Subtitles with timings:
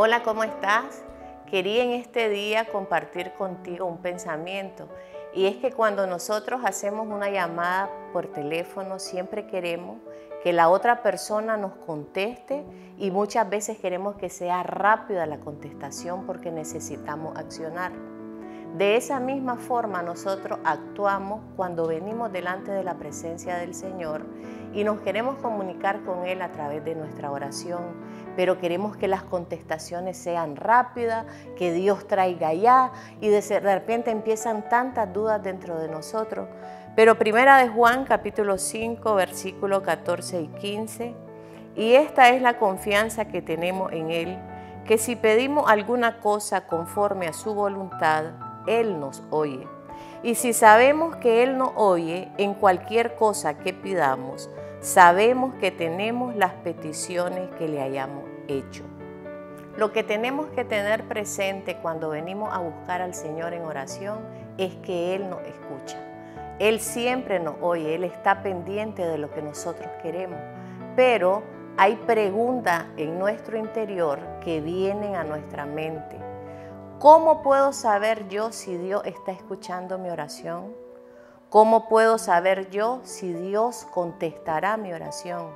[0.00, 1.02] Hola, ¿cómo estás?
[1.50, 4.88] Quería en este día compartir contigo un pensamiento
[5.34, 9.98] y es que cuando nosotros hacemos una llamada por teléfono siempre queremos
[10.44, 12.64] que la otra persona nos conteste
[12.96, 17.90] y muchas veces queremos que sea rápida la contestación porque necesitamos accionar.
[18.76, 24.26] De esa misma forma nosotros actuamos cuando venimos delante de la presencia del Señor
[24.72, 27.82] y nos queremos comunicar con Él a través de nuestra oración,
[28.36, 34.68] pero queremos que las contestaciones sean rápidas, que Dios traiga ya y de repente empiezan
[34.68, 36.46] tantas dudas dentro de nosotros.
[36.94, 41.14] Pero primera de Juan capítulo 5 versículo 14 y 15,
[41.74, 44.38] y esta es la confianza que tenemos en Él,
[44.84, 49.66] que si pedimos alguna cosa conforme a su voluntad, él nos oye.
[50.22, 56.34] Y si sabemos que Él nos oye en cualquier cosa que pidamos, sabemos que tenemos
[56.34, 58.82] las peticiones que le hayamos hecho.
[59.76, 64.18] Lo que tenemos que tener presente cuando venimos a buscar al Señor en oración
[64.56, 65.98] es que Él nos escucha.
[66.58, 70.40] Él siempre nos oye, Él está pendiente de lo que nosotros queremos,
[70.96, 71.44] pero
[71.76, 76.16] hay preguntas en nuestro interior que vienen a nuestra mente
[76.98, 80.74] ¿Cómo puedo saber yo si Dios está escuchando mi oración?
[81.48, 85.46] ¿Cómo puedo saber yo si Dios contestará mi oración?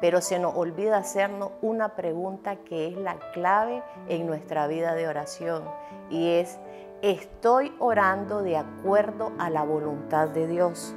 [0.00, 5.08] Pero se nos olvida hacernos una pregunta que es la clave en nuestra vida de
[5.08, 5.64] oración
[6.10, 6.60] y es,
[7.02, 10.94] ¿estoy orando de acuerdo a la voluntad de Dios?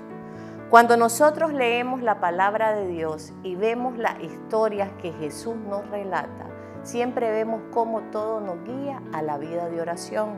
[0.69, 6.45] Cuando nosotros leemos la palabra de Dios y vemos las historias que Jesús nos relata,
[6.83, 10.35] siempre vemos cómo todo nos guía a la vida de oración.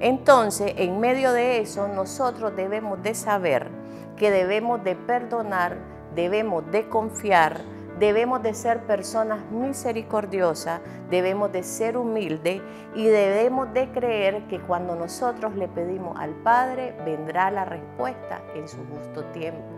[0.00, 3.68] Entonces, en medio de eso, nosotros debemos de saber
[4.16, 5.76] que debemos de perdonar,
[6.14, 7.60] debemos de confiar,
[7.98, 12.62] debemos de ser personas misericordiosas, debemos de ser humildes
[12.94, 18.68] y debemos de creer que cuando nosotros le pedimos al Padre, vendrá la respuesta en
[18.68, 19.77] su justo tiempo.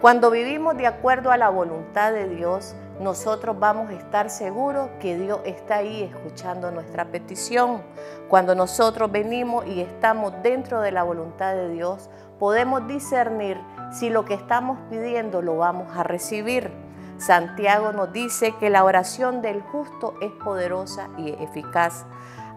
[0.00, 5.18] Cuando vivimos de acuerdo a la voluntad de Dios, nosotros vamos a estar seguros que
[5.18, 7.82] Dios está ahí escuchando nuestra petición.
[8.30, 12.08] Cuando nosotros venimos y estamos dentro de la voluntad de Dios,
[12.38, 13.58] podemos discernir
[13.92, 16.70] si lo que estamos pidiendo lo vamos a recibir.
[17.18, 22.06] Santiago nos dice que la oración del justo es poderosa y eficaz.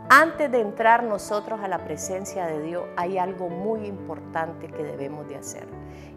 [0.09, 5.27] Antes de entrar nosotros a la presencia de Dios, hay algo muy importante que debemos
[5.27, 5.67] de hacer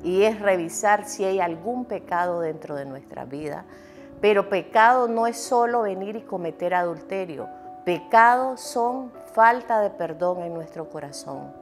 [0.02, 3.64] y es revisar si hay algún pecado dentro de nuestra vida
[4.20, 7.48] pero pecado no es solo venir y cometer adulterio.
[7.84, 11.53] Pecado son falta de perdón en nuestro corazón.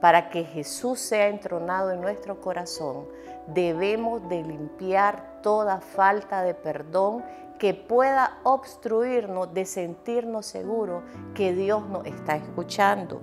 [0.00, 3.06] Para que Jesús sea entronado en nuestro corazón,
[3.46, 7.24] debemos de limpiar toda falta de perdón
[7.58, 11.02] que pueda obstruirnos de sentirnos seguros
[11.34, 13.20] que Dios nos está escuchando.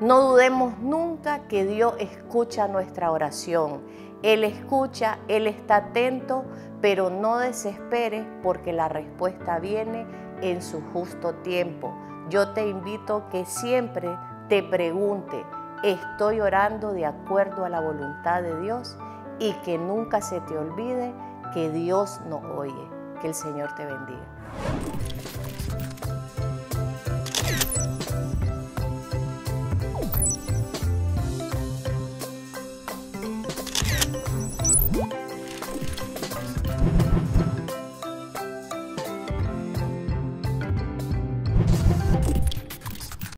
[0.00, 3.82] No dudemos nunca que Dios escucha nuestra oración.
[4.22, 6.44] Él escucha, Él está atento,
[6.80, 10.06] pero no desesperes porque la respuesta viene
[10.40, 11.94] en su justo tiempo.
[12.28, 14.08] Yo te invito que siempre
[14.48, 15.44] te pregunte,
[15.82, 18.96] ¿estoy orando de acuerdo a la voluntad de Dios?
[19.38, 21.12] Y que nunca se te olvide
[21.52, 22.88] que Dios no oye.
[23.20, 24.91] Que el Señor te bendiga.